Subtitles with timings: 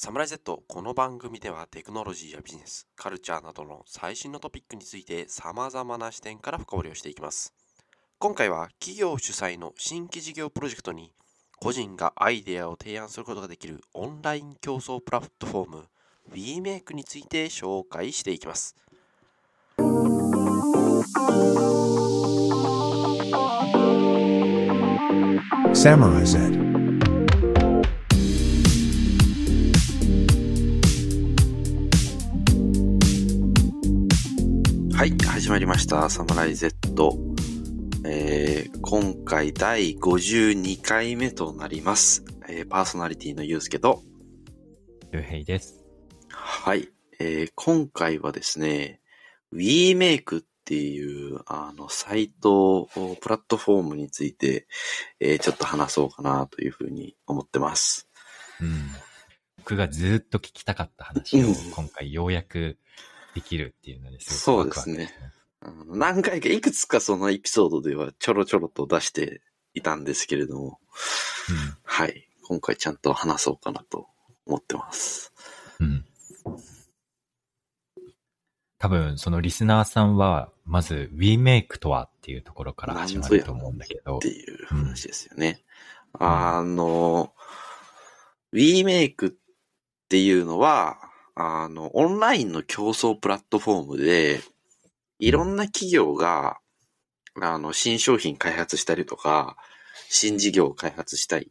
[0.00, 7.52] サムライ Z この番組ではテクノロジーやビジネス、カルチャーなどの最新のトピックについて様々な視点から深掘りをしていきます。
[8.20, 11.10] 今回は企業主催の新規事業プロジェクトに
[11.58, 15.84] 個人がアイデアを提案することができるオンライン競争プラットフォーム
[16.32, 18.76] WeMake について紹介していきます。
[25.74, 26.77] Samurai Z.
[34.98, 36.10] はい、始まりました。
[36.10, 36.74] サムライ Z。
[38.04, 42.24] えー、今回第52回目となります。
[42.48, 44.02] えーパーソナリティのゆうすけと、
[45.12, 45.84] 周平です。
[46.30, 46.88] はい、
[47.20, 49.00] えー今回はですね、
[49.54, 52.88] WeMake っていう、あの、サイト、
[53.20, 54.66] プラットフォームについて、
[55.20, 58.08] えーちょっと話そうかなというふうに思ってます。
[58.60, 58.90] うん。
[59.58, 62.78] 僕がずーっと聞きたかった話をうん今回ようやく
[63.34, 65.38] できるっていうのですそごくワクワクうですねしてます。
[65.60, 69.42] あの何回か、いくつかそのエピソードではちょろちょろと出して
[69.74, 70.78] いたんですけれども、
[71.82, 72.28] はい。
[72.46, 74.06] 今回ちゃんと話そうかなと
[74.46, 75.32] 思ってます。
[75.80, 75.86] うん。
[75.86, 76.56] うん。
[78.78, 85.64] 多分、そのリスナーさんは、まず WeMake とはっていうところから始まると思うんだけどって、いう話ですよね。
[86.12, 87.32] あの、
[88.52, 89.34] WeMake っ
[90.08, 91.07] ていうのは、
[91.40, 94.40] あの、オンラインの競争プラットフォームで、
[95.20, 96.58] いろんな企業が、
[97.40, 99.56] あの、新商品開発したりとか、
[100.08, 101.46] 新事業を開発したいっ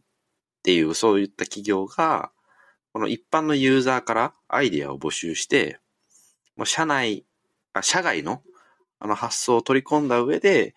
[0.61, 2.33] ていう、そういった企業が、
[2.91, 5.79] この一般のユーザーからアイデアを募集して、
[6.57, 7.25] もう社内、
[7.71, 8.41] あ社外の
[8.99, 10.75] あの発想を取り込んだ上で、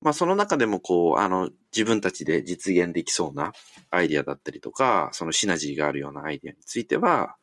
[0.00, 3.52] まあその中でもこう、あの、自分たちで実現できそうな
[3.90, 7.34] アイデアだったりとか、そのシナジーがあるようなアイデアについては、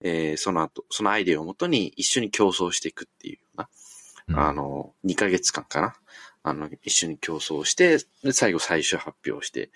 [0.00, 3.68] えーその後、そのアイデアをもとに一緒に競争していくっていうような、
[4.28, 5.96] うんあの、2ヶ月間かな。
[6.42, 9.70] あの、一緒に競争して、で、最後最終発表して、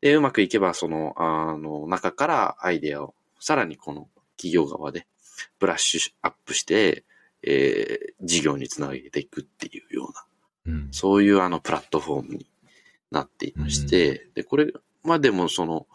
[0.00, 5.06] で、うまくいけば、その、あの、中からアイデアを、さらにこの企業側で
[5.58, 7.04] ブラッシュアップして、
[7.42, 10.12] えー事業につなげていくっていうよ
[10.66, 10.88] うな、うん。
[10.92, 12.46] そういうあのプラットフォームに
[13.10, 14.72] なっていまして、で、これ、
[15.02, 15.86] まあでもその、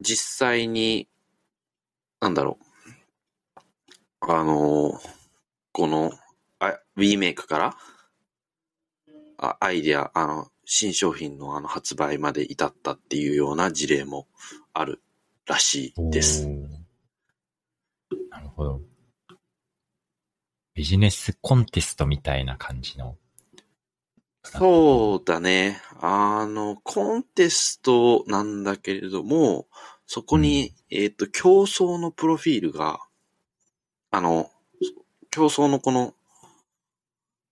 [0.00, 1.08] 実際に、
[2.20, 2.58] なんだろ
[4.22, 5.00] う、あの、
[5.72, 6.12] この、
[6.58, 7.76] あ WeMake から、
[9.38, 14.26] あアイデア、あの、新商品のあの発売まで至ったっていうような事例も
[14.72, 15.00] ある
[15.46, 16.48] らしいです。
[18.30, 18.80] なるほど。
[20.74, 23.16] ビジネスコンテストみたいな感じの。
[24.44, 25.80] そうだね。
[26.00, 29.68] あの、コンテストなんだけれども、
[30.06, 33.00] そこに、えっ、と、競争のプロフィールが、
[34.10, 34.50] あの、
[35.30, 36.14] 競争のこの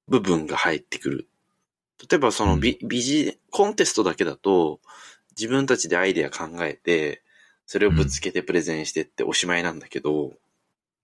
[0.08, 1.28] 部分が入ってくる。
[2.10, 4.80] 例えばそのビ、ビジ、コンテストだけだと、
[5.36, 7.22] 自分たちでアイデア考えて、
[7.66, 10.32] それをぶつけてプレゼンしてっておしまいなんだけど、っ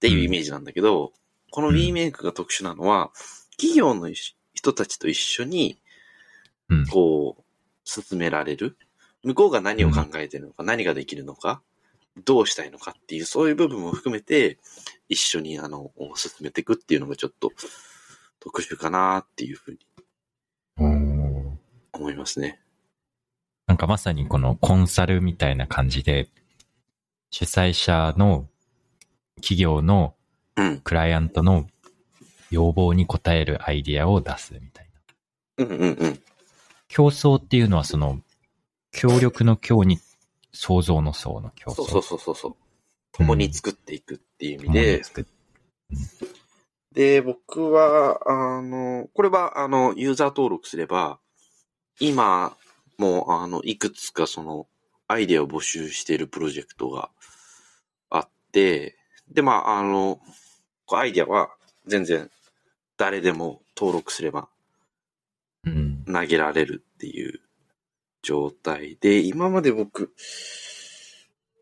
[0.00, 1.12] ていうイメージなんだけど、
[1.50, 3.10] このうん WeMake が特殊なのは、
[3.56, 4.10] 企業の
[4.54, 5.80] 人たちと一緒に、
[6.68, 6.86] うん。
[6.86, 7.42] こう、
[7.84, 8.76] 進められる。
[9.22, 11.62] 向こうが何を考えてるのか、何ができるのか、
[12.24, 14.58] どうしたいのかっていう、そういう部分も含めて、
[15.08, 17.50] 一緒に、あの、進めていくっていうのがちょっと
[18.38, 19.78] 特殊かなっていうふうに
[21.92, 22.60] 思いますね。
[23.66, 26.28] なんかまさにこのコンサルみたいな感じで、
[27.30, 28.48] 主催者の
[29.36, 30.14] 企業の
[30.56, 30.80] うん。
[30.80, 31.66] クライアントの
[32.50, 34.88] 要望に応えるアイディアを出すみたい
[35.58, 35.64] な。
[35.64, 36.20] うんうんうん。
[36.88, 38.20] 競争っていうのはその、
[38.92, 39.98] 協力の協に
[40.52, 41.74] 創造の創の競争。
[41.74, 42.56] そうそうそうそう。
[43.12, 45.24] 共に作っていくっていう意味共でに、作っ
[46.92, 51.20] で、僕は、あの、これは、あの、ユーザー登録すれば、
[52.00, 52.56] 今、
[52.98, 54.66] もう、あの、いくつかその、
[55.06, 57.10] アイデアを募集しているプロジェクトが
[58.10, 58.96] あって、
[59.28, 60.20] で、まあ、あの、
[60.92, 61.50] アイデアは
[61.86, 62.30] 全然
[62.96, 64.48] 誰でも登録すれば
[65.64, 66.04] うん。
[66.04, 67.40] 投げられるっていう
[68.22, 70.12] 状態で、今まで僕、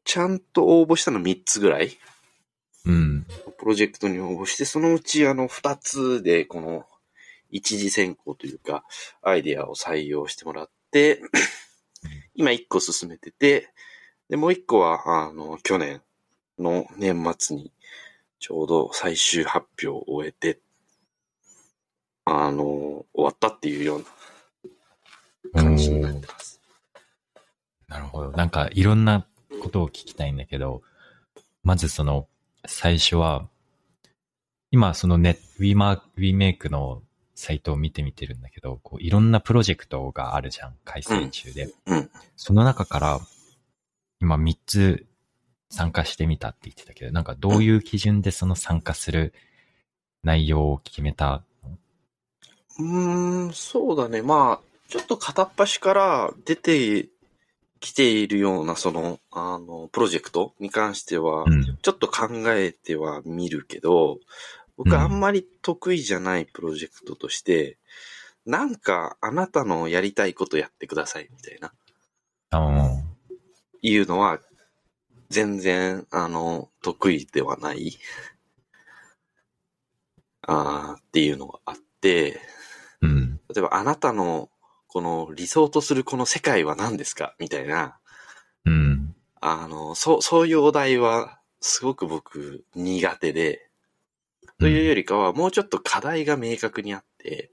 [0.05, 1.99] ちゃんと応募したの3つぐらい
[2.89, 3.27] うん。
[3.59, 6.87] プロジェクトに応募して、そのうちあの二つでこの
[7.51, 8.85] 一次選考というか、
[9.23, 11.21] アイデアを採用してもらって、
[12.35, 13.71] 今一個進めてて、
[14.31, 16.03] で、もう一個は、あの、去年
[16.59, 17.73] の年末に
[18.39, 20.61] ちょうど最終発表を終えて、
[22.25, 24.05] あの、終わったっていうよう
[25.55, 26.48] な感じになってます。
[27.89, 28.33] なるほど。
[28.33, 29.27] なんかいろんな
[29.63, 30.83] ことを聞きたいんだけど、
[31.63, 32.29] まずその、
[32.67, 33.49] 最初は、
[34.71, 37.03] 今そのネ、ウィーマー、ウィーメイクの
[37.35, 41.71] サイトを見てみてるんだけど、こういろんなプロジェクトがあるじゃん、開催中で。
[41.87, 42.11] うん。
[42.37, 43.21] その中から、
[44.21, 45.07] 今3つ
[45.71, 49.33] 参加してみたって言ってたけど、なんかどういう基準でその参加する
[50.23, 51.45] 内容を決めた
[52.79, 54.23] うーん、そうだね。
[54.23, 57.09] まあ、ちょっと片っ端から出て
[57.81, 61.79] きているような、その、あの、プロジェクトに関しては、うん。
[61.81, 64.19] ちょっと考えてはみるけど、
[64.77, 67.79] 僕あんまり得意じゃないプロジェクトとして、
[68.47, 71.73] なんかあなたのやりたいことやってくださいみたいな、
[73.83, 74.41] いうのは、
[75.31, 77.99] 全然、あの、得意ではない、
[80.43, 82.41] あーっていうのがあって、
[83.03, 83.41] うん。
[83.55, 84.49] 例えばあなたの
[84.89, 87.35] この理想とするこの世界は何ですか？
[87.39, 87.99] みたいな、
[88.65, 89.15] うん。
[89.41, 93.69] あの、そう、そういうお題はすごく僕苦手で、
[94.59, 97.53] というよりかはもうちょっと課題が明確にあって、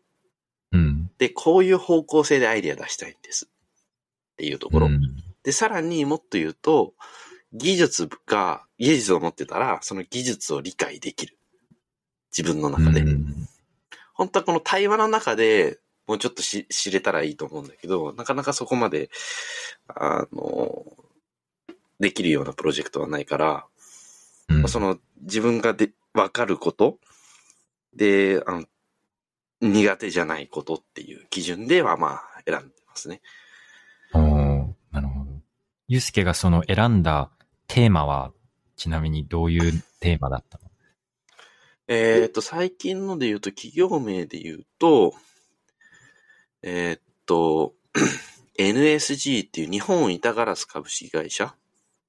[0.72, 1.12] うん。
[1.18, 3.46] で、こういう方向性でアイデア出したいんです。
[3.46, 4.88] っていうところ。
[4.88, 5.02] うん
[5.44, 6.96] で、さらにもっと言うと、
[7.54, 11.38] 技術が、技術を持ってたら、その技術を理解できる。
[12.36, 13.02] 自分の中で。
[13.02, 13.48] うん
[14.16, 19.10] 本当はこの対話の中でもうちょっとし知れたらいいと思うんだけど、なかなかそこまで、
[19.88, 20.86] あの、
[22.00, 23.66] できるようなプロジェクトはないから、
[24.50, 27.00] うんまあその自分がで、わかること
[27.94, 28.66] で、あの、
[29.62, 33.22] 苦手じゃないことっていう基準ではまあ選んでますね。
[34.14, 35.32] おーなるほど。
[35.88, 37.32] ゆうすけがその選んだ
[37.68, 38.32] テーマは、
[38.76, 40.66] ちなみにどういうテーマだったの？
[41.88, 45.14] えっ、と、最近ので言うと、企業名で言うと、
[46.68, 47.76] えっ、と、
[48.58, 51.54] NSG っていう日本板ガラス株式会社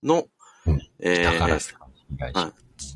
[0.03, 0.29] の、
[0.67, 2.53] うんえーはい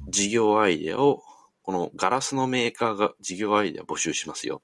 [0.09, 1.23] 事業アイデアを、
[1.63, 4.61] このガラスのメーカーが事業アイデア募集しますよ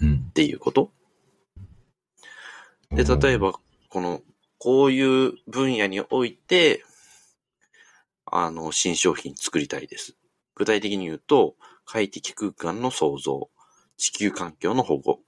[0.00, 0.32] うんっ。
[0.32, 0.90] ていうこと？
[2.90, 3.52] で、例えば、
[3.88, 4.22] この、
[4.58, 6.84] こういう分野において、
[8.24, 10.16] あの、新商品作りたいです。
[10.54, 11.54] 具体的に言うと、
[11.84, 13.50] 快適空間の創造、
[13.96, 15.20] 地球環境の保護、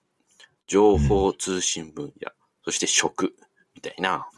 [0.66, 2.32] 情報通信分野、
[2.64, 3.34] そして食、
[3.74, 4.28] みたいな、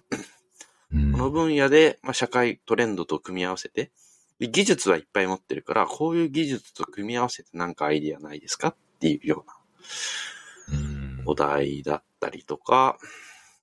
[0.92, 3.90] うん、この分野で、まあ、社会トレンドと組み合わせて、
[4.38, 11.22] で技術はいっぱい持ってるから、こういう技術と組み合わせてなんかアイディアないですかっていうようなうん。
[11.26, 12.98] お題だったりとか、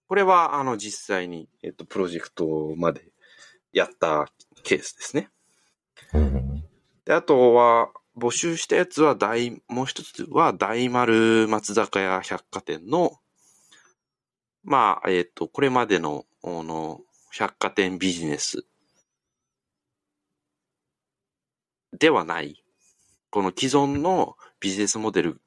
[0.08, 3.12] これは、あの、実際に、えっと、プロジェクトまで
[3.74, 4.28] やった
[4.64, 5.30] ケースですね。
[6.14, 6.64] うん。
[7.06, 13.20] で、あとは、募集したやつは大、もう一つは大丸松坂屋百貨店の、
[14.64, 17.02] まあ、えっ、と、これまでの、あの、
[17.32, 18.66] 百貨店ビジネス
[21.98, 22.64] ではない、
[23.30, 25.42] この既存のビジネスモデル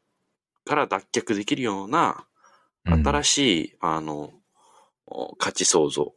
[0.67, 2.27] から脱却できるような、
[2.85, 4.33] 新しい、あの、
[5.07, 6.15] お価値創造、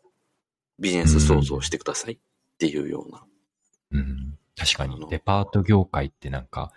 [0.80, 2.18] ビジネス創造をしてくださいっ
[2.58, 3.24] ていうような。
[3.92, 6.72] うん確かにデパート業界ってなんか、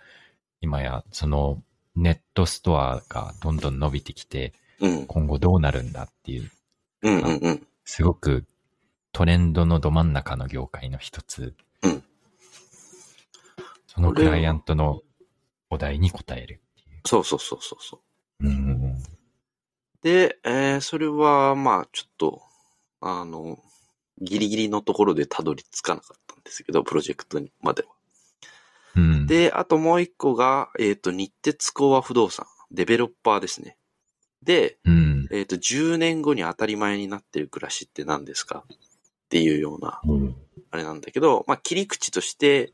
[0.59, 1.61] 今やその
[1.95, 6.49] ネットストアがどんどん伸びてきて、うん、今後どうなるんだっていう、
[7.03, 7.67] うん、うん、うん。
[7.83, 8.43] すごく
[9.11, 11.53] トレンドのど真ん中の業界の一つ。
[11.83, 12.03] うん
[13.87, 15.03] そのクライアントの
[15.69, 17.01] お題に答えるっていう。
[17.05, 18.01] そうそうそうそうそ
[18.41, 18.45] う。
[18.45, 18.97] うん
[20.01, 22.41] で、えーそれは、まあ、ちょっと、
[22.99, 23.57] あの、
[24.21, 27.89] ギリギリのところでたどり着かなかったんですけど、プロジェクトにまでは。
[28.95, 33.77] うん、で、あともう一個が、えっ、と、日鉄工和不動産、デベロッパーですね。
[34.41, 35.27] で、うん。
[35.31, 38.63] えっ、と、10年後に当たり前になってる暮らしって何ですか？
[38.69, 38.77] っ
[39.27, 40.35] ていうような、うん
[40.71, 42.73] あれなんだけど、まあ、切り口として、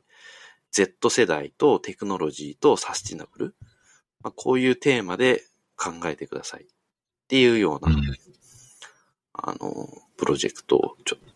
[0.71, 3.55] Z 世代とテクノロジーとサスティナブル、
[4.23, 5.43] まあ、こういうテーマで
[5.75, 6.65] 考えてくださいっ
[7.27, 8.01] ていうような、うん
[9.33, 11.30] あの、プロジェクトをちょっと、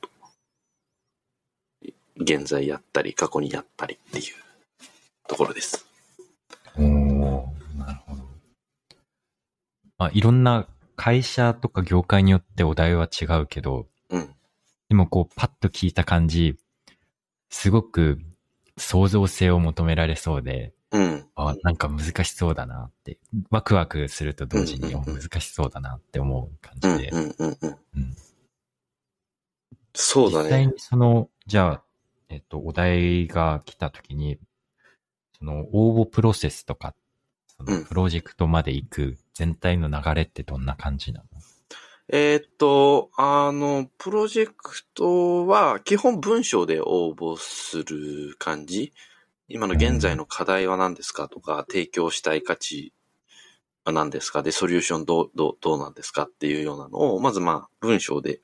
[2.17, 4.25] 現在やったり、過去にやったりっていう
[5.27, 5.85] ところです。
[6.77, 8.23] おーなるほど。
[9.97, 14.35] まあ、いろんな会社とか業界によってお題は違うけど、うん。
[14.89, 16.57] でもこう、パッと聞いた感じ、
[17.49, 18.19] すごく
[18.77, 21.25] 創造性を求められそうで、うん。
[21.35, 23.17] あなんか難しそうだなって、
[23.49, 26.97] ワクワクすると同時に難しそうだなって思う感うん。
[26.97, 27.09] じで。
[27.09, 27.35] うん。
[27.37, 27.57] うん。
[27.61, 28.15] うんうん。
[29.93, 30.73] そうだ実際にね。
[30.77, 31.84] その、じゃあ、
[32.29, 34.39] えっと、お題が来た時に、
[35.37, 36.95] その応募プロセスとか、
[37.57, 37.85] そのうん。
[37.85, 41.25] プロジェクトまで行く全体の流れってどんな感じなの、
[42.09, 48.93] えーっと、あの、プロジェクトは基本文章で応募する感じ。
[49.47, 52.93] 今の現在の課題は何ですかとか、提供したい価値
[53.83, 54.43] は何ですか？
[54.43, 58.41] で、ソリューションどう、どう、どうなんですかっていうようなのを、まずまあ、文章で、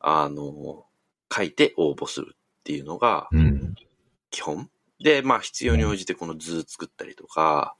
[0.00, 0.86] あの、
[1.34, 3.74] 書いて応募するっていうのがうん。
[4.30, 4.70] 基本？
[5.00, 7.76] で、まあ、必要に応じてこの図作ったりとか、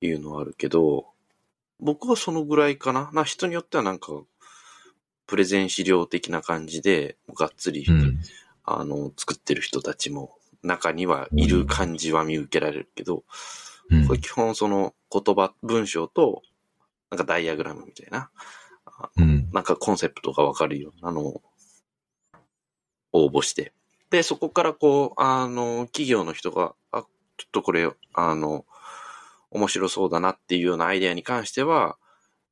[0.00, 1.06] いうのはあるけど、
[1.80, 3.10] 僕はそのぐらいかな。
[3.12, 4.12] な、人によってはなんか、
[5.26, 8.20] プレゼン資料的な感じで、がっつり、うん。
[8.64, 13.24] あの、作ってる人たちも中にはいる感じは見受けられるけど、
[13.90, 16.42] うんこれ基本その言葉、文章と、
[17.10, 18.30] なんかダイアグラムみたいな、
[18.86, 19.48] あうん。
[19.52, 21.42] なんかコンセプトがわかるようなのを
[23.12, 23.72] 応募して。
[24.16, 27.02] で、そこからこう、あの、企業の人が、あ、
[27.36, 28.64] ちょっとこれ、あの、
[29.50, 31.98] 面白そうだなっていうようなアイデアに関しては、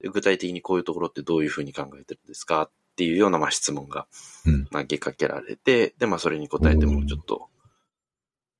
[0.03, 2.63] 具体的にこういうところってどういうふうに考えてるんですか？
[2.65, 4.07] っていうようなまあ質問が
[4.45, 7.49] うん投げかけられて、で、まあそれに答えてもうちょっと、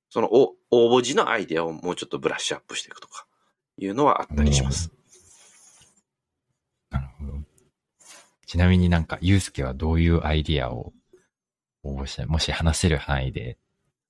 [0.09, 3.27] そのお応募時のアイデアをもうちょっとブラッシュアップしていくとか、
[3.77, 4.91] いうのはあったりします。
[6.89, 7.33] なるほど。
[8.47, 10.93] ちなみになんか、ゆうすけはどういうアイディアを
[11.85, 13.57] 応募して、もし話せる範囲で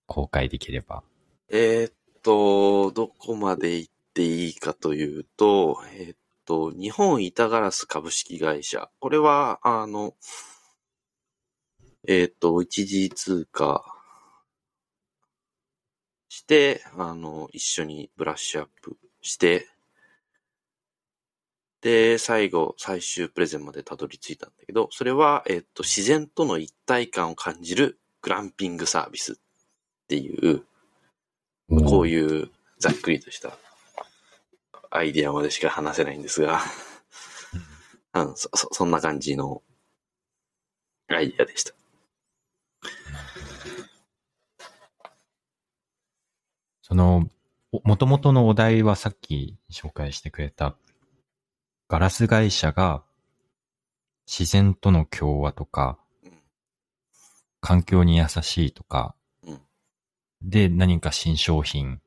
[0.07, 1.03] 公開できれば。
[1.49, 8.89] えーっと、どこまで行っていいかというと、えーっと、日本板ガラス株式会社。
[8.99, 10.15] これは、あの、
[12.07, 13.83] えーっと、一時通貨
[16.29, 19.67] して、あの、一緒にブラッシュアップして、
[21.81, 29.35] で、最後、最終プレゼンまでたどり着いたんだけど、それは、えーっと、自然との一体感を感じるグランピングサービスっ
[30.07, 30.63] ていう、
[31.69, 32.07] こうう。
[32.07, 33.57] いうざっくりとした
[34.89, 36.61] アイディアまでしか話せないんですが、
[38.13, 39.61] うん、そ、そそんな感じの
[41.09, 41.73] アイディアでした。
[46.81, 47.29] その、
[47.83, 50.77] もともとのお題はさっき紹介してくれた、
[51.87, 53.03] ガラス会社が
[54.25, 56.31] 自然との共和とかうん、
[57.61, 59.61] 環境に優しいとかうん、
[60.41, 62.01] で何か新商品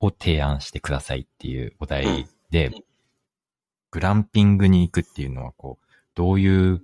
[0.00, 2.84] を提案してくださいっていうお題でうん、
[3.92, 6.82] グランピングに行くっていうのはこう、どういう思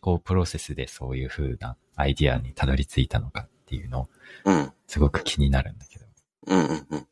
[0.00, 4.08] 考プロセスでそういう風なアイディアにたどり着いたのかっていうの、
[4.44, 4.72] うん。
[4.86, 6.06] すごく気になるんだけど。
[6.46, 7.06] うんうんうん。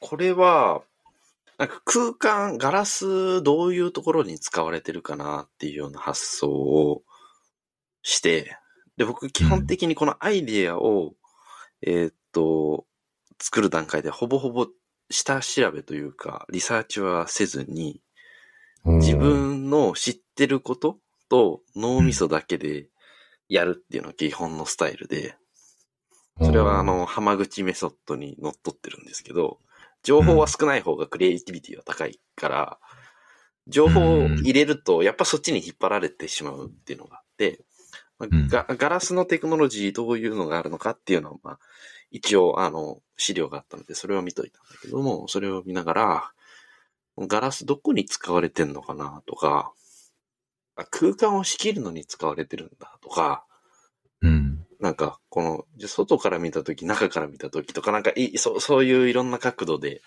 [0.00, 0.82] これは、
[1.60, 7.02] なんか空間、ガラス、どういうところに使われてるかなっていうような発想を
[8.00, 8.56] して、
[8.96, 11.12] で、僕基本的にこのアイディアを、
[11.82, 12.86] えーっと、
[13.38, 14.68] 作る段階でほぼほぼ
[15.10, 18.00] 下調べというか、リサーチはせずに、
[18.86, 20.96] 自分の知ってること
[21.28, 22.88] と脳みそだけで
[23.50, 25.36] やるっていうのが基本のスタイルで、
[26.40, 29.58] それはあ、の、浜口メソッドにのっとってるんですけど、
[30.02, 32.78] 情報は少ない方がクリエイティビティは高いから、
[33.66, 37.60] 情報を入れると、やっぱそっちに引っ張られてしまうっていうのがあって、
[38.18, 41.58] まあうんガガラスのテクノロジーどういうのがあるのかっていうのは、まあ、
[42.10, 46.32] 一応、あの、資料があったので、それを見といたんだけども、それを見ながら、
[47.16, 49.72] ガラスどこに使われてんのかなとか、
[50.76, 53.44] あ空間を仕切るのに使われてるんだとか、
[54.22, 54.66] うん。
[54.80, 60.02] なんか、この、じゃ外から見たとき、中から見たときとか、なんかい、そう、そういういろんな角度で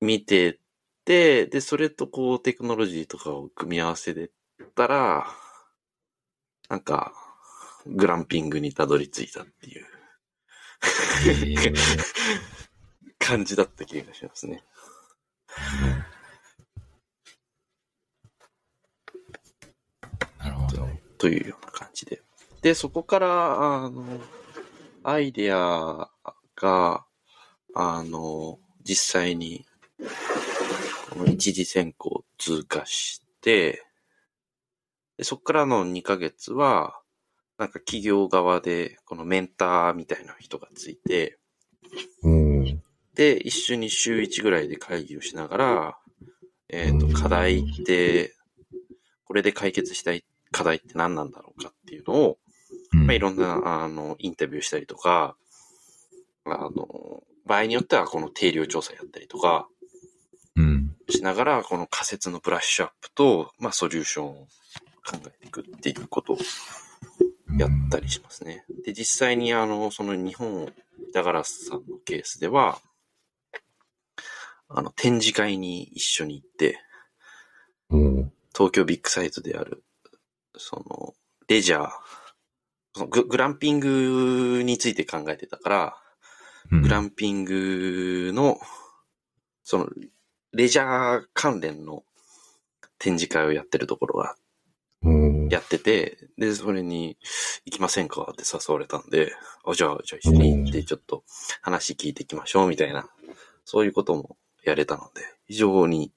[0.00, 0.60] 見て
[1.04, 4.30] て、で、それとこう、テクノロジーとかを組み合わせてっ
[4.74, 5.26] たら、
[6.68, 7.12] なんか、
[7.86, 11.74] グランピングにたどり着いたっていうへー
[13.18, 14.62] 感じだった気がしますね。
[20.38, 20.88] なるほど。
[21.18, 22.20] というような感じで。
[22.62, 24.04] で、そこから、あの、
[25.02, 26.08] アイデア
[26.56, 27.04] が、
[27.74, 29.66] あの、実際に、
[31.10, 33.84] この一次選考を通過して、
[35.16, 37.00] でそこからの2ヶ月は、
[37.58, 41.38] なんか企業側で、このメンターみたいな人がついて、
[42.22, 42.82] うん。
[43.14, 45.98] で、一緒に週1ぐらいで会議をしながら、
[46.68, 48.36] えっ、と、うん課題って、
[49.24, 52.41] これで解決したい課題って何なんだろうかっていうのを、うん
[52.92, 55.36] まあ、いろんな、あの、インタビューしたりとか、
[56.44, 59.68] あの、場合によってはこの定量調査やったりとか、
[60.56, 60.94] うん。
[61.08, 64.34] しながら、この仮説のブラッシュアップと、まあ、ソリューションを
[65.04, 66.38] 考えていくっていうことを
[67.58, 68.64] やったりしますね。
[68.84, 70.72] で、実際に、あの、その日本
[71.10, 72.78] 板ガラスさんのケースでは、
[74.68, 76.78] あの、展示会に一緒に行って、
[77.90, 78.32] うん。
[78.54, 79.82] 東京ビッグサイトである、
[80.56, 81.14] その、
[81.48, 81.90] レジャー、
[82.94, 85.96] ググランピングについて考えてたから、
[86.70, 86.82] うん。
[86.82, 88.60] グランピングの、
[89.64, 89.88] その、
[90.52, 92.04] レジャー関連の
[92.98, 94.36] 展示会をやってるところが
[95.48, 97.16] やってて、で、それに
[97.64, 99.32] 行きませんかって誘われたんで、
[99.64, 101.24] あ、じゃあ、じゃあ一緒に行ってちょっと
[101.62, 103.08] 話聞いていきましょうみたいな、
[103.64, 106.12] そういうこともやれたので、非常に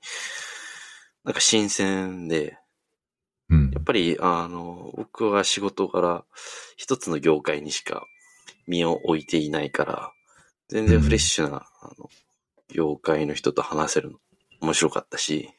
[1.24, 2.58] なんか新鮮で、
[3.50, 3.72] うん。
[3.72, 6.26] やっぱり、あの、僕は仕事から
[6.78, 8.06] 一つの業界にしか
[8.68, 10.12] 身を置いていないから、
[10.70, 12.10] 全然フレッシュな、あの、
[12.70, 14.20] 業界の人と話せるの
[14.62, 15.50] 面白かったし、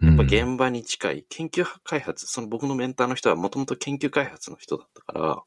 [0.00, 5.42] やっぱ現場に近い研究開発、その僕のメンターの人はもともと研究開発の人だったから、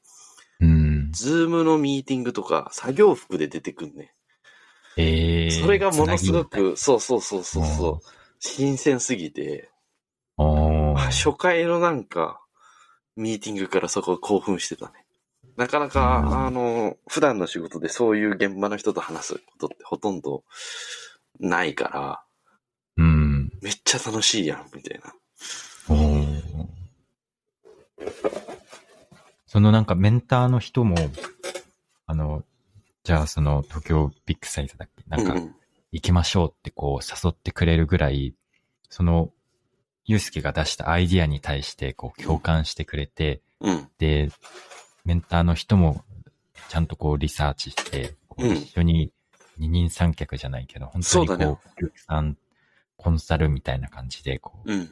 [0.60, 1.12] うん。
[1.12, 4.14] ズームのミーティングとか作業服で出てくんね。
[4.98, 5.62] えー。
[5.62, 8.08] それがものすごく、そうそうそうそうそう、
[8.40, 9.70] 新鮮すぎて、
[10.38, 10.44] あ
[10.98, 12.42] 初回のなんか、
[13.16, 14.94] ミーティングからそこ興奮してたね。
[15.56, 20.44] なかなか、うんあの、普段の仕事でそういう現場の人と話すことってほとんど
[21.40, 22.24] ないから、
[22.98, 23.52] うん。
[23.62, 25.14] めっちゃ楽しいやん、みたいな。
[29.48, 30.96] そのなんかメンターの人も、
[32.06, 32.44] あの、
[33.04, 35.04] じゃあその東京ビッグサイズだっけ？
[35.08, 35.36] なんか
[35.92, 38.36] 行きましょうってこう誘ってくれるぐらい、
[38.90, 39.32] その、
[40.08, 43.88] ゆうすけが出したアイディアに対してこう共感してくれて、うん。
[44.00, 44.30] で、
[45.06, 46.04] メンターの人も
[46.70, 49.12] ちゃんとこうリサーチして、一緒に
[49.58, 52.38] 二人三脚じゃないけど、本当にこう、ねお客さん、
[52.96, 54.90] コンサルみたいな感じで、こう、うん。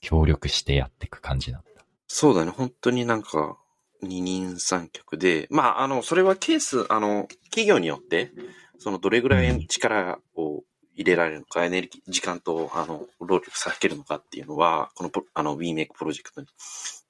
[0.00, 1.68] 協力してやっていく感じなんだ。
[2.06, 2.50] そうだね。
[2.50, 3.56] 本当になんか、
[4.00, 8.32] 二人三脚で、まあ、あの、それはケース、あの、企業によって、
[8.78, 10.64] その、どれぐらい力を
[10.94, 16.46] 入れられるのか、エネルギー、時間と、あの、労力割けるのかっていうのは、このあの、WeMake プロジェクトに、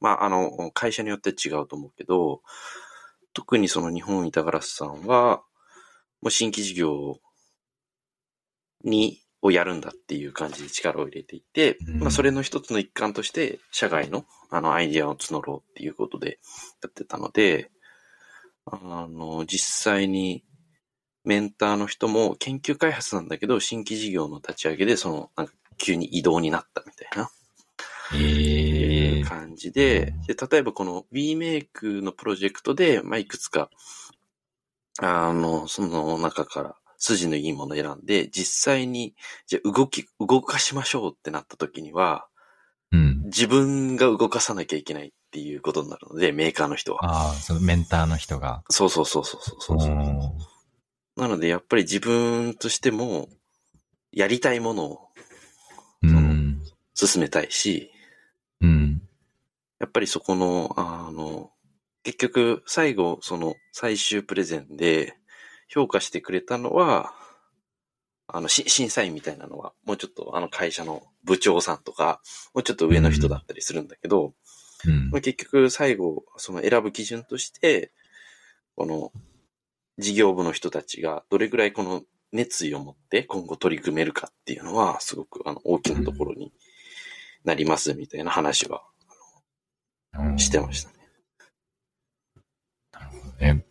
[0.00, 2.42] まあ、あの、会社によって違うと思うけど、
[3.32, 5.42] 特にその日本板ガラスさんは、
[6.20, 7.18] もう新規事業
[8.84, 12.00] に、をやるんだっていう感じで力を入れていて、うん。
[12.00, 16.38] まあそれの一つの一環として、社外のあのアイディアを募ろうっていうことで
[16.80, 17.72] やってたので、
[18.64, 20.44] あの、実際に
[21.24, 27.30] メンターの人も研究開発なんだけど、新規事業の立ち上げで、その、なんか急に移動になったみたいな。
[28.14, 33.70] ええ感じで、で、例えばこの WeMake のプロジェクトで、まあ、いくつか、
[35.00, 39.14] あの、その中から筋のいいものを選んで、実際に、
[39.46, 42.26] じゃあ動き、動かしましょうってなった時には、
[42.90, 43.22] うん。
[43.24, 47.04] 自分が動かさなきゃいけないっていうことになるので、メーカーの人は。
[47.04, 48.62] ああ、そのメンターの人が。
[48.68, 50.51] そうそうそうそうそうそう
[51.16, 53.28] なので、やっぱり自分としても、
[54.12, 56.62] やりたいものをーうん。
[56.94, 57.90] 進めたいし、
[58.60, 59.02] うん。
[59.78, 61.50] やっぱりそこの、あの、
[62.02, 65.14] 結局、最後、その最終プレゼンで
[65.68, 67.14] 評価してくれたのは、
[68.26, 72.20] あの、し審査員みたいなのは、もうちょっとあの会社の部長さんとか、
[72.54, 74.34] もうちょっと上の人だったりするんだけど、
[74.84, 77.92] うんまあ、結局最後、その選ぶ基準として、
[78.74, 79.12] この
[79.98, 82.02] 事業部の人たちがどれぐらいこの
[82.32, 86.52] 熱意を持って今後取り組めるかっていうのは、すごくあの大きなところに
[87.44, 88.82] なりますみたいな話は
[90.36, 90.96] してましたね。
[92.92, 93.64] なるほどね。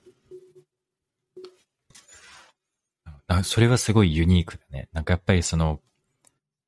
[3.27, 4.89] あそれはすごいユニークだね。
[4.91, 5.79] なんかやっぱりその、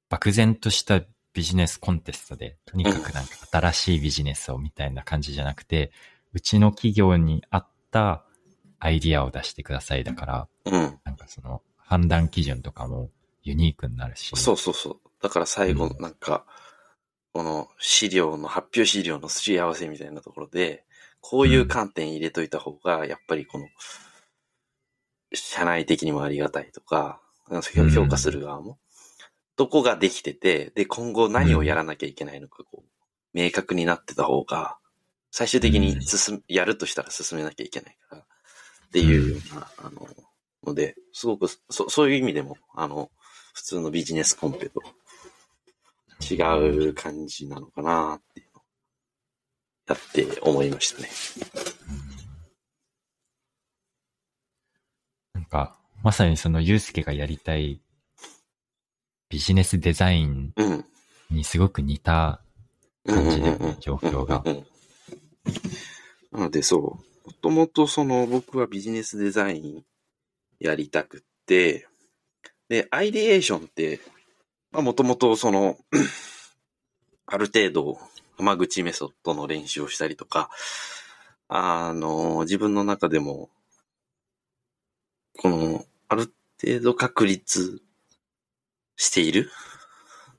[0.09, 1.01] 漠然とした
[1.33, 5.91] ビジネスコンテストで、とにかくなんか新しいビジネスをみたいな感じじゃなくて、
[6.31, 8.23] うちの企業に合った
[8.83, 10.99] アイディアを出してくださいだから、うん。
[11.05, 13.09] なんかその判断基準とかも
[13.41, 14.35] ユニークになるし。
[14.35, 14.97] そうそうそう。
[15.21, 16.45] だから最後う、んなんか、
[17.31, 20.83] この資料の、発表資料のすり合わせみたいなところで、
[21.21, 23.67] こういう観点入れといた方が、やっぱりこの、
[25.33, 28.79] 社内的にもありがたいとか、うん評価する側も、
[29.55, 32.89] どこができてて、で、今後何をやらなきゃいけないのか、こう、
[33.33, 34.77] 明確になってた方が、
[35.31, 38.25] 最終的に進む、やるとしたら進めなきゃいけないから、
[38.93, 40.07] っていうような、あの、
[40.67, 43.09] ので、すごく、そそういう意味でも、あの、
[43.55, 44.83] 普通のビジネスコンペと
[46.21, 46.35] 違
[46.89, 48.63] う感じなのかなっていうのを
[49.87, 51.09] やって思いましたね。
[55.33, 57.81] なんか、まさにそのユうスケがやりたい
[59.27, 60.85] ビジネスデザインうん。
[61.31, 62.41] にすごく似た
[63.07, 64.43] 感じだよね、状況が
[66.31, 69.83] なのでそう、もともとその僕はビジネスデザイン
[70.59, 71.87] やりたくって、
[72.69, 73.99] で、アイデエーションって、
[74.71, 75.77] まあもともとその、
[77.27, 77.97] ある程度、
[78.37, 80.49] 浜口メソッドの練習をしたりとか、
[81.47, 83.49] あの、自分の中でも、
[85.39, 87.81] この、ある程度確立
[88.97, 89.49] している。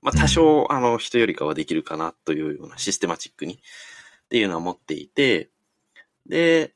[0.03, 3.59] まあ、多少、あの、人よりかはできるかなというようなシステマチックにっ
[4.29, 5.51] ていうのは持っていて、
[6.27, 6.74] で、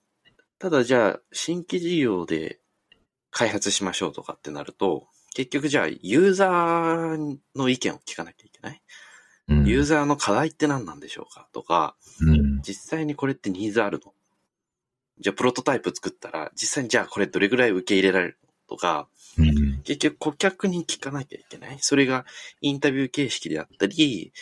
[0.59, 2.61] ただじゃあ、新規事業で
[3.31, 8.83] 開発しましょうとかってなると、結局じゃあ、ユーザーの意見を聞かなきゃいけない？
[9.49, 12.61] うんユーザーの課題って何なんでしょうかとか、うん。
[12.61, 14.13] 実際にこれってニーズあるの？
[15.21, 19.83] じゃあ、プロトタイプ作ったら、実際にじゃあこれどれぐらい受け入れられるのとか、うん。
[19.85, 21.79] 結局顧客に聞かなきゃいけない？
[21.81, 22.27] それが
[22.61, 24.33] インタビュー形式であったり、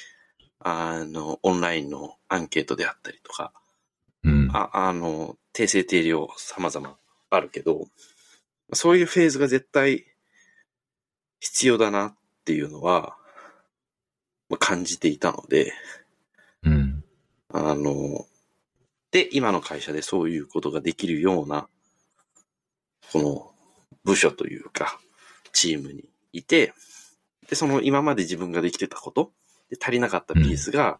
[0.58, 3.52] あの、オンラインのアンケートであったりとか、
[4.26, 4.50] うん。
[4.52, 6.98] ああの、定性定量様々
[7.30, 7.86] あるけど、
[8.72, 10.04] そういうフェーズが絶対
[11.40, 13.16] 必要だなっていうのは、
[14.48, 15.72] まあ感じていたので、
[16.64, 17.04] うん。
[17.52, 18.26] あの、
[19.12, 21.68] で、今の会社でそういうことができるような、
[23.12, 23.54] この
[24.04, 24.98] 部署というか、
[25.52, 26.74] チームにいて、
[27.48, 29.32] で、その今まで自分ができてたこと、
[29.70, 30.98] で、足りなかったピースが、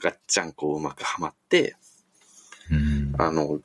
[0.00, 1.87] ガッチャンこううまくはまって、うん。
[3.18, 3.60] あの、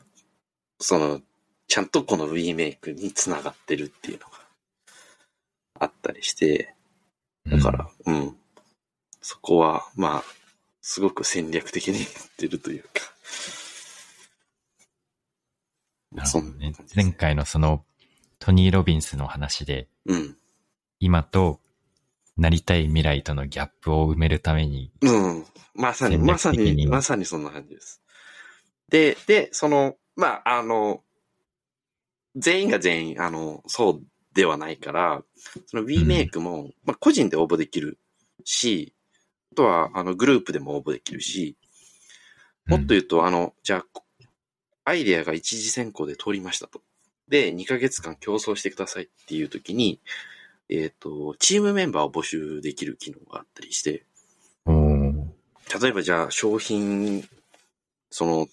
[0.79, 1.21] その、
[1.67, 4.33] ちゃんとこの V メイクにつながってるっていうのが
[5.79, 6.75] あったりして、
[7.45, 8.35] だから、うん。
[9.21, 10.23] そこは、まあ、
[10.81, 12.89] すごく戦略的にやってるというか。
[16.11, 17.83] なるほどね前回のその
[18.37, 20.37] トニー・ロビンスの話で、うん。
[20.99, 21.59] 今と
[22.37, 25.45] なりたい未来とのギャップを埋めるために、うん。
[25.75, 28.02] まさに、まさに、まさにそんな感じです。
[28.93, 31.01] で、で、その、まあ、あの、
[32.35, 34.03] 全員が全員、あの、そう
[34.35, 35.23] ではないから、
[35.65, 37.97] その V メイクも、まあ、個人で応募できる
[38.43, 38.93] し、
[39.53, 41.57] あとは、あの、グループでも応募できるし、
[42.67, 44.01] もっと言うと、あの、じゃあ、
[44.85, 46.83] アイデアが一次選考で通りましたと。
[47.27, 50.01] で、2ヶ月間競争してくださいっていう時に、
[50.69, 54.05] えっ、と、チームメンバーを募集できる機能があったりして、
[55.81, 57.27] 例えばじゃあ商品、
[58.11, 58.47] その、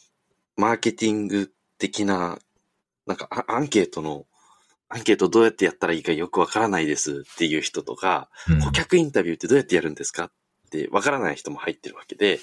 [0.60, 2.38] マーケティング的な、
[3.06, 4.26] なんかアアンケートの、
[4.90, 10.30] アンケートどうやってやったらいいかよくわからないですっていう人とか、うん顧客インタビューってどうやってやるんですかっ
[10.70, 12.40] てわからない人も入ってるわけで、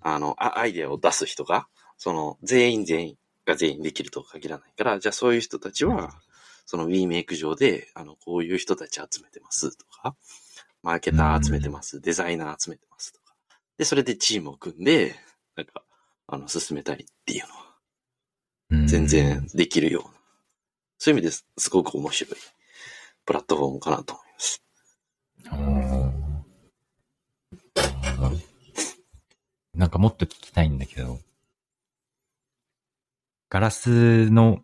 [0.00, 1.66] あの、あアイデアを出す人が、
[1.98, 6.12] その、全員全員が全員できるとは限らないから、じゃあそういう人たちは、
[6.64, 10.14] その w メイク上で、あの、こういう人たち集めてますとか、
[10.82, 13.34] マーケター集めてます、デザイナー集めてますとか。
[13.76, 15.16] で、それでチームを組んで、
[15.56, 15.82] なんか、
[16.32, 17.60] あの、進めたりっていうのは、
[18.70, 20.10] うん全然できるような。
[20.98, 22.36] そういう意味ですすごく面白い
[23.24, 24.62] プラットフォームかなと思います。
[29.74, 31.18] なんかもっと聞きたいんだけど、
[33.48, 34.62] ガラスの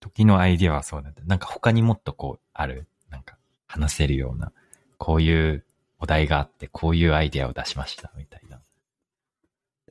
[0.00, 1.22] 時のアイディアはそうだった。
[1.24, 3.36] なんか他にもっとこうある、なんか
[3.66, 4.52] 話せるような、
[4.96, 5.64] こういう
[5.98, 8.53] お題があって、こういうアイディアを出しました、みたいな。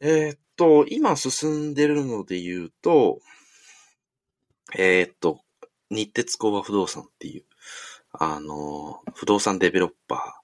[0.06, 3.22] えーっと、今進んでるので言うと、
[4.78, 5.40] えーっと、
[5.90, 7.44] 日鉄工和不動産っていう、
[8.12, 10.42] あの、不動産デベロッパ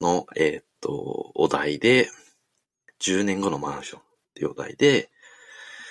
[0.00, 2.08] ーの、えーっと、お題で、
[3.00, 4.02] 10年後のマンションっ
[4.34, 5.10] ていうお題で、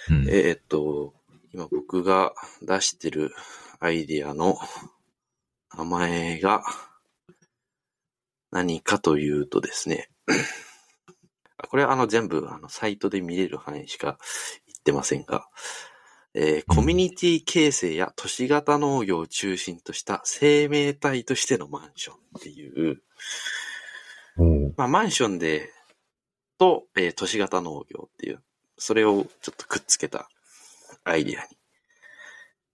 [0.09, 0.29] うん。
[0.29, 1.13] えーっと、
[1.53, 3.33] 今僕が出してる
[3.81, 4.57] アイディアの
[5.77, 6.63] 名前が
[8.51, 10.33] 何かというとですね、あ
[11.67, 14.17] これはあの全部あのサイトで見れる範囲しか
[14.67, 15.47] 言ってませんが、
[16.33, 23.01] えーコミュニティ形成や都市型農業を中心とした生命体としてのマンションっていう、
[24.37, 25.69] おーまあマンションで、
[26.57, 28.41] と、えー都市型農業っていう、
[28.77, 30.29] それをちょっとくっつけた
[31.03, 31.47] アイディアに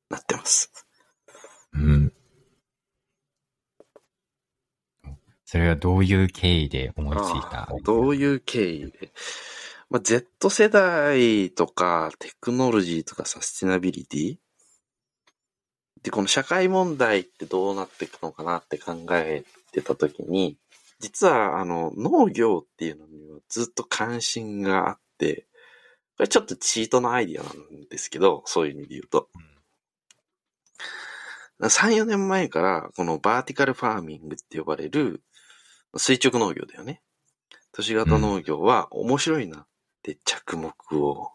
[0.10, 0.72] なってます。
[1.74, 2.14] うん。
[5.52, 9.12] それはどういう経緯で思いついたどういう経緯で？
[9.90, 14.38] まあ、Z 世代とかテクノロジーとかサスティナビリティ？
[16.04, 20.56] で、この社会問題ってどうなっていくのかなって考えてたときに、
[21.02, 25.48] 実はあの農業っていうのにはずっと関心があって、
[26.16, 29.28] これちょっとチートのアイディアなんですけど、そういう意味で言うと。
[31.60, 31.70] 3、
[32.04, 35.22] 4年前からこのバーティカルファーミングって呼ばれる
[35.98, 37.02] 垂直農業だよね。
[37.74, 39.68] 都市型農業は面白いなっ
[40.04, 41.32] て着目を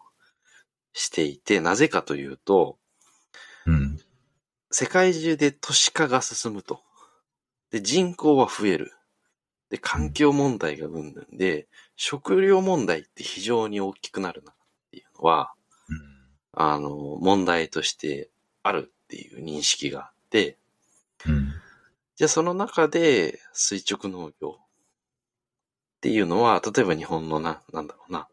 [0.93, 2.79] していて、なぜかというと、
[3.67, 3.99] うん。
[4.71, 6.81] 世界中で都市化が進むと。
[7.71, 8.93] で、人口は増える。
[9.71, 11.67] で、環境問題がうんぬんで、
[11.97, 14.55] 食料問題って非常に大きくなるなっ
[14.91, 15.53] ていうのは、
[16.53, 18.31] あの、問題として
[18.63, 20.57] あるっていう認識があって、うん。
[22.17, 28.29] じゃあその中で垂直農業っていうのは、例えば日本のな、なんだろうな、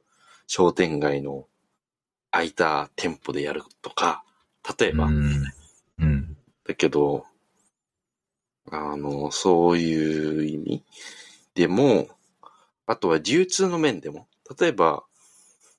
[0.48, 1.48] 商店街の
[2.32, 4.24] 空いた店舗でやるとか、
[4.80, 5.44] 例えば、うん。
[6.00, 6.38] うん。
[6.66, 7.26] だけど、
[8.72, 10.84] あの、そういう意味
[11.56, 12.08] でも、
[12.86, 14.28] あとは流通の面でも、
[14.60, 15.04] 例えば、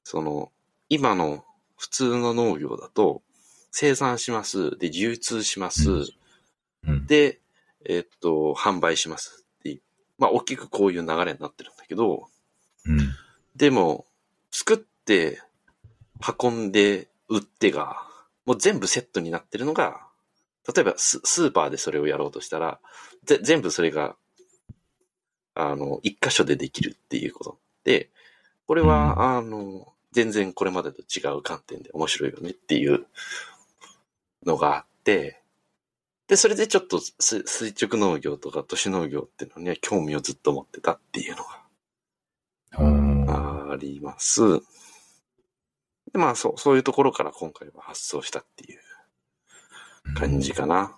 [0.04, 0.52] その、
[0.88, 1.44] 今の
[1.76, 3.22] 普通の農業だと、
[3.70, 4.78] 生産します。
[4.78, 5.90] で、流通します。
[5.90, 6.06] うん
[6.86, 7.06] うん。
[7.06, 7.40] で、
[7.84, 9.80] えっと、販売しますっていう。
[10.18, 12.28] まあ、大きくこういう流れになってるんだけど、
[12.86, 12.98] うん。
[13.56, 14.06] でも、
[14.50, 15.40] 作って、
[16.40, 18.02] 運んで、売ってが、
[18.46, 20.06] もう全部セットになってるのが、
[20.72, 22.80] 例えばススーパーでそれをやろうとしたら、
[23.24, 24.16] ぜ全部それが、
[25.54, 27.58] あの、一箇所でできるっていうこと。
[27.84, 28.10] で、
[28.66, 33.06] これは、あの、全然これまでと違う観点で面白いよねっていう
[34.44, 35.42] のがあって、
[36.28, 41.44] で、それでちょっとす垂直農業とか都市農業っていうのには興味をずっと持ってたっていうの
[43.24, 44.60] があります。
[46.12, 48.80] で、まあ、そう、そういうところから今回は発想したっていう
[50.14, 50.96] 感じかな。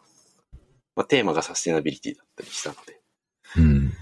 [0.95, 3.01] まあ、テーマがサステナビリティだったりしたので。
[3.57, 3.93] うん。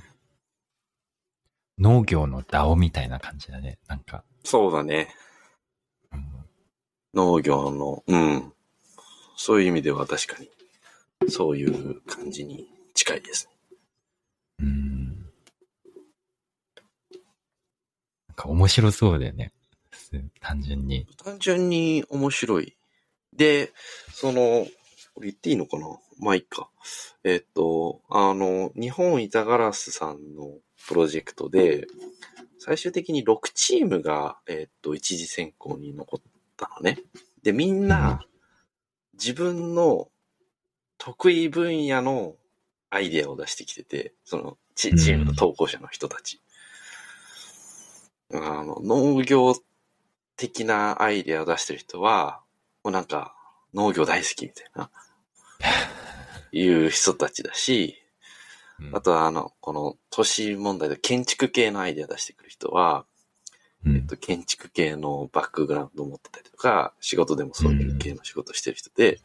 [1.78, 3.78] 農業の DAO みたいな感じだね。
[3.88, 4.24] なんか。
[4.44, 5.08] そうだね。
[6.12, 6.44] うん
[7.14, 8.52] 農業の、うん。
[9.36, 10.50] そういう意味では確かに、
[11.28, 13.52] そういう感じに近いですね。
[14.60, 15.06] うん。
[18.28, 19.52] なんか面白そうだよね。
[20.40, 21.06] 単純に。
[21.24, 22.76] 単純に面白い。
[23.32, 23.72] で、
[24.12, 24.66] その、
[25.14, 25.86] これ言っていいのかな？
[26.18, 26.68] まあいいか。
[27.24, 31.86] えっと、あの、日本板ガラスさんのプロジェクトで、
[32.58, 36.22] 最終的に6チームが、えっと、一次選考に残っ
[36.56, 37.00] たのね。
[37.42, 38.24] で、みんな、
[39.14, 40.08] 自分の
[40.98, 42.36] 得意分野の
[42.90, 46.40] アイデアを出してきてて、そのチチームの投稿者の人たち。
[48.32, 49.54] あの、農業
[50.36, 52.40] 的なアイデアを出してる人は、
[52.82, 53.34] もうなんか、
[53.72, 54.90] 農業大好きみたいな、
[56.52, 58.00] いう人たちだし、
[58.80, 58.96] うん。
[58.96, 63.06] あとはあの、この都市問題で建築系のアイデア出してくる人は、
[63.84, 63.96] うん。
[63.96, 69.20] えっと、建築系のバックグラウンドを持ってたりとか、仕事でもそういう系の仕事してる人で、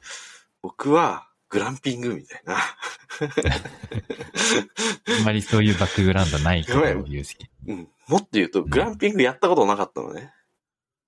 [0.62, 2.56] 僕はグランピングみたいな。
[2.56, 2.60] あ
[5.22, 7.50] んまりそういうバックグラウンドないけどやばい、ユースケ。
[7.68, 7.88] うん。
[8.08, 10.32] もっと言うと、グランピングやったことなかったのね。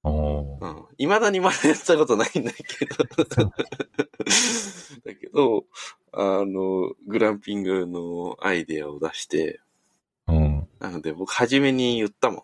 [0.04, 0.86] おーうん。
[0.98, 2.96] 未だにまだやったことないんだけど。
[5.06, 5.66] だけど、
[6.12, 9.62] あの、グランピングのアイデアを出して、
[10.28, 10.68] うん。
[10.80, 12.42] なので僕初めに言ったもん。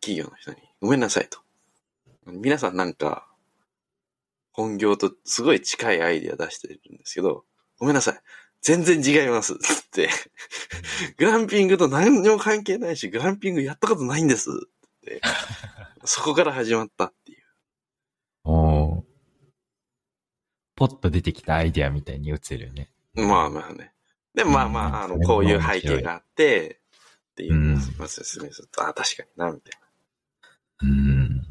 [0.00, 0.58] 企業の人に。
[0.82, 1.38] ごめんなさいと。
[2.26, 3.26] 皆さんなんか、
[4.54, 7.44] 本業とすごい近いアイデア出してるんですけど、
[7.78, 8.20] ごめんなさい。
[8.62, 9.58] 全然違います。
[9.58, 10.08] つって。
[11.18, 14.48] グランピングと何にも関係ないし、グランピングやったことないんです。
[14.48, 15.20] って。
[16.04, 17.44] そこから始まったっていう。
[18.44, 19.04] おー
[20.76, 22.90] ポッと出てきたアイデアみたいに映るよね。
[23.14, 23.92] まあまあね。
[24.34, 26.80] でもまあまあ、あの、うんこういう背景があって、
[27.32, 29.80] っていうのをうんまあ説明すると、あ、確かにな、みたい
[30.82, 31.46] うん。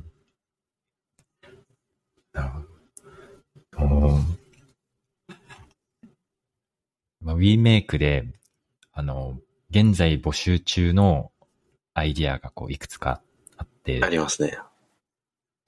[2.34, 3.86] なるほど。
[3.86, 4.44] おー
[7.23, 8.25] まあ、WeMake で、
[8.91, 11.31] あの、現在募集中の
[11.93, 13.21] アイディアがこういくつか
[13.57, 14.07] あってな。
[14.07, 14.57] あ、りますね。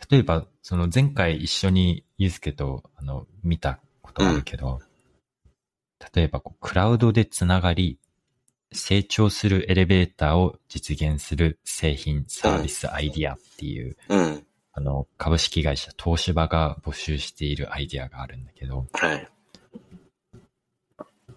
[0.10, 4.82] 例えば、その前回一緒にユうスケとあの見たことあるけど、
[6.14, 8.00] 例えばこうクラウドでつながり、
[8.72, 14.46] 成長するエレベーターを実現する製品サービスアイディアっていう、うん。
[14.78, 19.28] あの株式会社東芝が募集しているアイディアがあるんだけど、はい。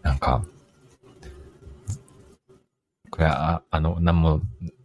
[0.09, 0.43] なんか、
[3.11, 4.41] これは、ああの、なんも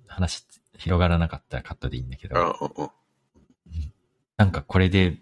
[0.05, 0.45] 話
[0.77, 2.35] 広がらなかったらカットでいいんだけど、
[4.35, 5.17] なんかこれで、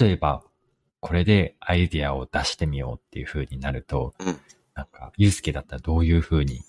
[0.00, 0.42] 例えば、
[0.98, 4.40] これでアイディアを出してみようっていう風になると、うん。
[4.74, 6.62] なんか、ゆうすけだったらどういう風に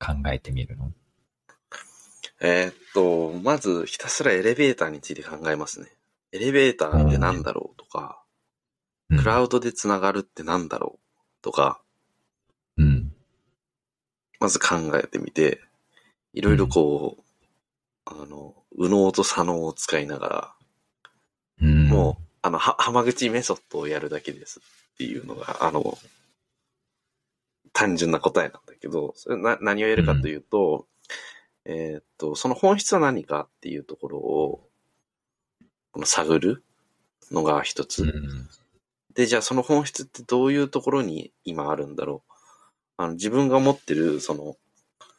[0.00, 0.92] 考えてみるの？
[2.40, 5.88] えーっと、まずひたすらエレベーターについて考えますね。
[6.32, 8.24] エレベーターってなんだろうとか、
[9.10, 9.18] うん。
[9.18, 11.07] クラウドでつながるってなんだろう
[11.48, 11.80] とか、
[12.76, 13.10] うん。
[14.38, 15.62] まず考えてみて、
[16.34, 17.22] いろいろこう、
[18.04, 20.54] あの、右脳と左脳を使いながら、
[21.62, 21.88] うん。
[21.88, 25.96] もう、あの、は、浜口メソッドをやるだけですっていうのが、あの、
[27.72, 30.86] 単純な答えなんだけど、それな、何をやるかというと、
[31.64, 34.68] えーっと、その本質は何かっていうところを、
[35.92, 36.62] この探る
[37.30, 38.02] のが一つ。
[38.02, 38.48] うん。
[39.18, 42.32] で、じゃあその本質ってどういうところに今あるんだろう？
[42.98, 44.54] あの、自分が持ってる、その、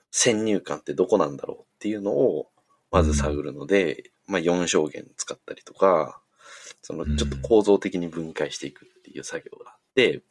[0.10, 2.48] 先入観ってどこなんだろうっていうのを、
[2.92, 6.22] まず探るので、まあ、4証言使ったりとか、
[6.82, 10.24] その、ちょっと構造的に分解していくっていう作業があって、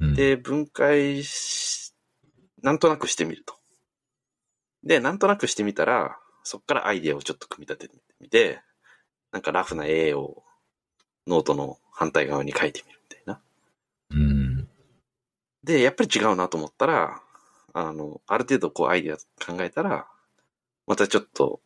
[0.00, 1.94] うん、で、分解し、
[2.62, 3.54] なんとなくしてみると。
[4.82, 8.60] で、なんとなくしてみたら、そっからアイデアをちょっと組み立ててみて、
[9.30, 10.42] なんかラフな絵を
[11.26, 13.40] ノートの反対側に書いてみるみたいな。
[14.10, 14.68] うん。
[15.64, 17.20] で、やっぱり違うなと思ったら、
[17.72, 20.06] あの、ある程度こうアイデア考えたら、
[20.86, 21.60] またちょっと、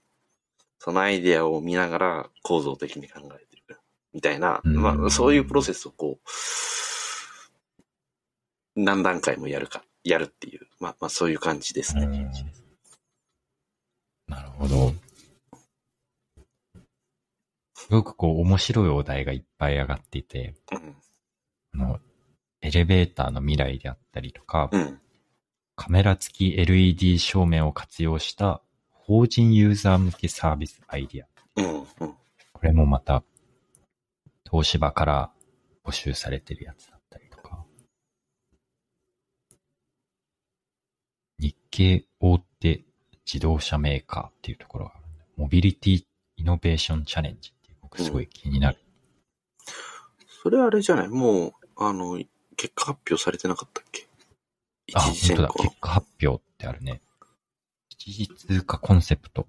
[0.79, 3.79] そのアイデアを見ながら構造的に考えていく。
[4.13, 6.29] みたいな、うんまあ、そういうプロセスをこう、
[8.77, 12.05] 何段階もやるか、やるっていう、まあ、まあ、そういう感じですね。
[12.05, 12.31] うん
[14.29, 14.93] なるほど。
[17.87, 20.97] すごくこう面白いお題がいっぱい上がっていて、うん。
[21.75, 22.01] あの、
[22.61, 25.01] エレベーターの未来であったりとか、うん。
[25.77, 31.29] カメラ付き LED 照明を活用した法人ユーザー向けサービスアイディア。
[32.53, 33.23] これもまた、
[34.51, 35.31] 東芝から
[35.85, 37.65] 募集されてるやつだったりとか、
[41.39, 42.83] 日系大手
[43.25, 45.05] 自動車メーカーっていうところがある
[45.37, 46.05] モビリティ
[46.37, 47.53] イノベーションチャレンジ
[47.97, 48.79] すごい気になる。
[50.43, 51.09] それあれじゃない？
[51.09, 52.23] もう、あの、
[52.57, 54.07] 結果発表されてなかったっけ？
[54.87, 55.49] 一あ、次本当だ。
[55.57, 55.77] 結。
[55.81, 57.01] 果発表ってあるね。
[57.91, 59.47] 一時通過コンセプト。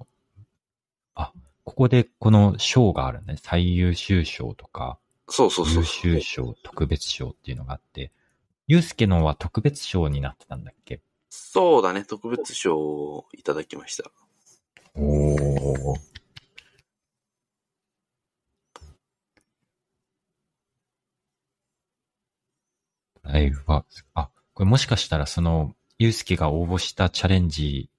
[1.13, 1.31] あ、
[1.63, 3.35] ここでこの賞があるね。
[3.41, 4.97] 最優秀賞とか、
[5.29, 8.11] そうそうそう優秀賞、特別賞っていうのがあって、
[8.67, 11.01] ゆうすけのは特別賞になってたんだっけ？
[11.29, 12.03] そうだね。
[12.05, 14.09] 特別賞をいただきました。
[14.95, 15.95] おお。
[23.27, 27.89] ライブは、あ、これもしかしたらその、ゆうすけが応募したチャレンジ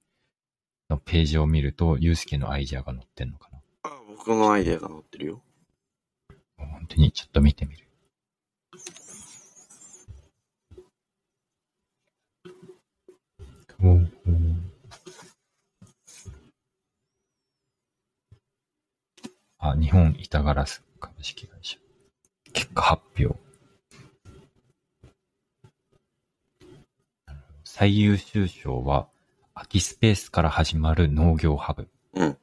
[0.89, 3.59] のページを見ると、ゆうすけのアイデアが載ってんのかな？
[3.83, 5.41] あ僕のアイデアが載ってるよ。
[6.57, 7.85] 本当にちょっと見てみる。
[13.81, 14.07] おー
[19.59, 21.77] あ、日本板ガラス株式会社。
[22.53, 23.37] 結果発表。
[27.25, 29.07] なるほど最優秀賞は、
[29.53, 31.87] 空きスペースから始まる農業ハブ。
[32.13, 32.37] うん。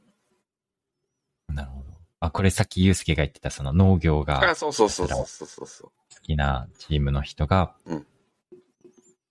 [1.48, 1.92] なるほど。
[2.20, 5.84] あ、これさっきゆうすけが言ってたその農業があ、そうそうそうそうそうそ。
[5.84, 8.06] 好きなチームの人が、うん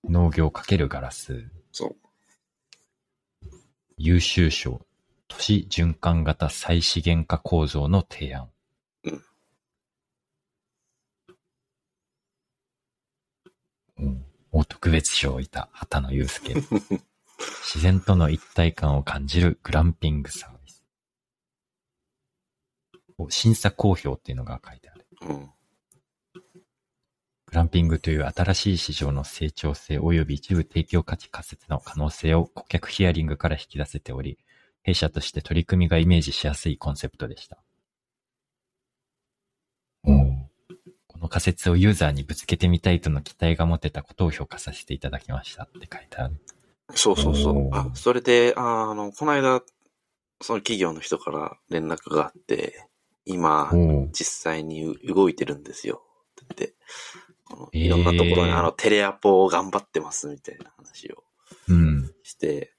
[0.08, 1.96] 農業かけるガラス、そう。
[3.98, 4.86] 優秀賞、
[5.28, 8.52] 都市循環型再資源化構造の提案。
[9.06, 9.24] うん
[13.98, 14.26] うん。
[14.58, 16.54] お特別賞をいた畑野祐介。
[16.54, 20.82] 自然との一体感を感じるグランピングサービス。
[23.18, 25.06] お審査公表っていうのが書いてある。
[25.24, 25.52] うん。
[27.48, 34.40] グランピングという新しい市場の成長性及び一部提供価値仮説の可能性を顧客ヒアリングから引き出せており、
[34.84, 37.58] 弊社として取り組みがイメージしやすいコンセプトでした。
[41.26, 46.36] の仮説をユーザーにぶつけてみたいとの期待が持てたことを評価させていただきましたって書いてある。
[46.94, 49.62] そうそうそうあ、それで、ああの、この間、
[50.42, 52.88] その企業の人から連絡があって、
[53.26, 56.04] 今、お実際に動いてるんですよ。
[56.44, 56.76] って言って、
[57.46, 61.24] このえーいろんなところに、あの、テレアポを頑張ってますみたいな話を
[61.70, 62.12] うん。
[62.22, 62.74] して、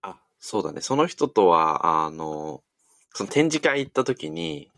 [0.00, 0.80] あ、そうだね。
[0.80, 2.62] その人とは、あの、
[3.12, 4.70] その展示会行った時に、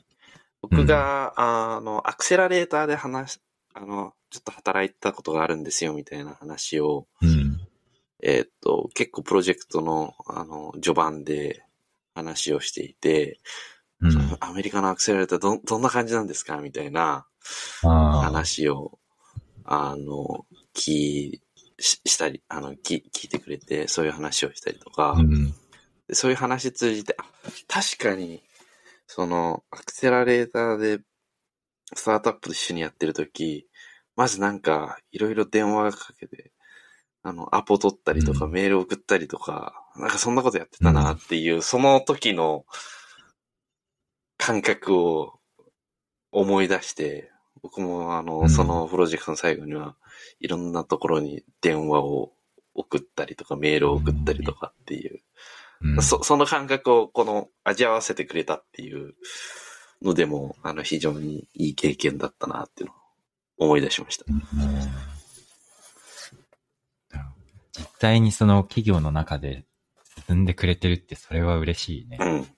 [0.62, 3.40] 僕が、あの、アクセラレーターで話、
[3.74, 7.60] あの、ちょっと働いたことがあるんですよ、みたいな話を、うん。
[8.22, 11.64] えーっと、結構プロジェクトの、あの、序盤で
[12.14, 13.40] 話をしていて、
[14.00, 14.36] うん。
[14.40, 17.26] アメリカのアクセラレーターど、どんな感じなんですかみたいな。
[17.82, 18.98] 話を、
[19.64, 21.40] あの、聞い、
[21.78, 25.54] ししたり、あの、聞聞いてくれて、そういう話をしたりとか、うん。
[26.06, 27.24] でそういう話通じて、あ、
[27.68, 28.42] 確かに、
[29.12, 31.00] その、アクセラレーターで、
[31.94, 33.66] スタートアップと一緒にやってるとき、
[34.14, 36.52] まずなんか、いろいろ電話かけて、
[37.24, 38.52] あの、アポ取ったりとか、うん。
[38.52, 42.64] メール送ったりとか、なんかそんなことやってたなっていう、その時の
[44.36, 45.40] 感覚を
[46.30, 47.32] 思い出して、
[47.62, 48.48] 僕もあの、うん。
[48.48, 49.96] そのプロジェクトの最後には、
[50.38, 52.32] いろんなところに電話を
[52.74, 55.20] 送ったりとか、メールを送ったりとかっていう
[55.82, 59.14] うんそ、その感覚をこの味わわせてくれたっていう
[60.02, 64.24] のでも、あの、非常にいい経験だったなっていうのを思い出しました。
[64.28, 64.40] うん
[67.72, 69.64] 実際にその企業の中で
[70.26, 72.18] 進んでくれてるってそれは嬉しいね。
[72.20, 72.48] うん、自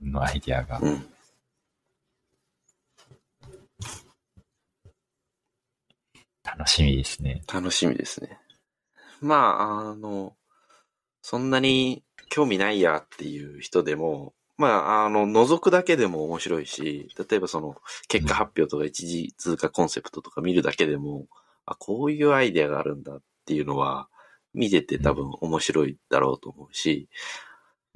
[0.00, 0.80] 分のアイディアが。
[0.80, 1.06] うん。
[6.44, 7.42] 楽しみですね。
[7.52, 8.38] 楽しみですね。
[9.20, 10.36] まあ、あの、
[11.22, 17.76] そんなに興味ないやっていう人でも、まあ、あの、覗くだけでも面白いし、例えばその、
[18.08, 21.26] 結果発表とか一時通過コンセプトとか見るだけでも、
[21.66, 24.08] あ、こういうアイデアがあるんだっていうのは、
[24.54, 27.08] 見てて多分面白いだろうと思うし、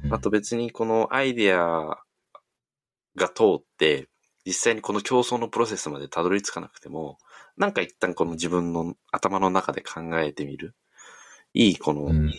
[0.05, 1.99] うんあと別にこのアイデア
[3.17, 4.09] が通って、
[4.47, 7.19] 実際にこの競争のプロセスまでたどり着かなくても、
[7.59, 10.75] なんか一旦この自分の頭の中で考えてみる。
[11.53, 12.33] いいこのうん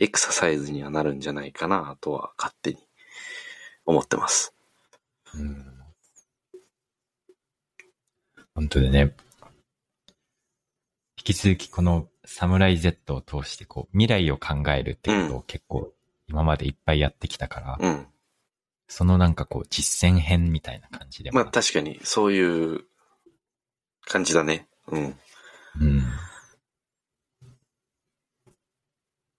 [0.00, 2.78] エクササイズにはなるんじゃないかなとは勝手に
[3.84, 4.54] 思ってます。
[5.34, 5.78] うん
[8.58, 9.14] 本当でね、
[11.16, 15.92] 引き続きこのサムライ Z を通してこう未来を考えるってことを結構
[16.28, 18.06] 今までいっぱいやってきたから、うん。
[18.88, 22.80] そのなんかこう実践編みたいな感じでもまあ確かにそういう
[24.04, 24.66] 感じだね。
[24.88, 25.02] うん。
[25.02, 26.02] うん。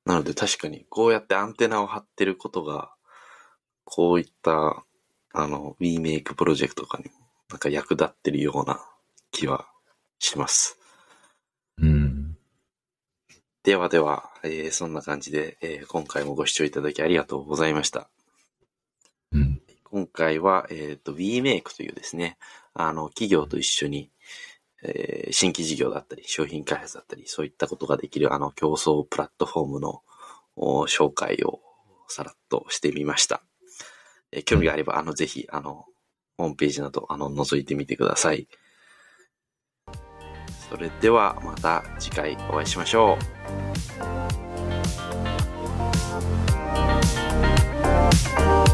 [0.10, 2.90] なので確かにこうやってアンテナを張ってることが、
[3.86, 4.84] こういった、
[5.34, 7.12] あの、WeMake プロジェクトとかに
[7.48, 8.84] なんか役立ってるような
[9.30, 9.68] 気は
[10.18, 10.80] します。
[11.78, 12.36] うん。
[13.62, 18.10] ではでは、えーそんな感じで、えー今回もご視聴いただきありがとうございました。
[19.32, 19.62] うん。
[19.84, 22.40] 今回は、えっ、と、WeMake というですね、
[22.74, 24.10] あの、企業と一緒に、
[24.84, 30.02] えー、新規事業だったり、商品開発だったり、そういったことができるあの競争プラットフォームの
[30.58, 31.60] 紹介を
[32.08, 33.42] さらっとしてみました。
[34.32, 35.86] えー、興味があれば、あの、ぜひ、あの、
[36.38, 38.48] ホームページなど、あの、覗いてみてください。
[40.70, 43.18] それでは、また次回お会いしましょ
[48.66, 48.69] う。